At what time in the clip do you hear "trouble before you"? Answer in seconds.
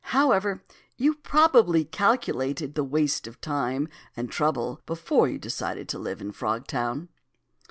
4.33-5.37